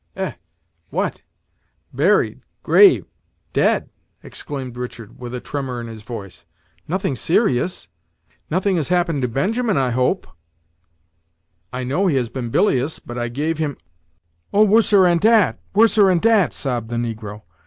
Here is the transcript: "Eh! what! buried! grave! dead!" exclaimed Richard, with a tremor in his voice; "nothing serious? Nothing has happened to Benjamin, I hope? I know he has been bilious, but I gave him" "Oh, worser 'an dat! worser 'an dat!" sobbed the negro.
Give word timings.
"Eh! 0.15 0.31
what! 0.89 1.21
buried! 1.93 2.41
grave! 2.63 3.05
dead!" 3.53 3.91
exclaimed 4.23 4.75
Richard, 4.75 5.19
with 5.19 5.31
a 5.31 5.39
tremor 5.39 5.79
in 5.79 5.85
his 5.85 6.01
voice; 6.01 6.43
"nothing 6.87 7.15
serious? 7.15 7.87
Nothing 8.49 8.77
has 8.77 8.87
happened 8.87 9.21
to 9.21 9.27
Benjamin, 9.27 9.77
I 9.77 9.91
hope? 9.91 10.25
I 11.71 11.83
know 11.83 12.07
he 12.07 12.15
has 12.15 12.29
been 12.29 12.49
bilious, 12.49 12.97
but 12.97 13.19
I 13.19 13.27
gave 13.27 13.59
him" 13.59 13.77
"Oh, 14.51 14.63
worser 14.65 15.05
'an 15.05 15.19
dat! 15.19 15.59
worser 15.75 16.09
'an 16.09 16.17
dat!" 16.17 16.51
sobbed 16.51 16.89
the 16.89 16.95
negro. 16.95 17.43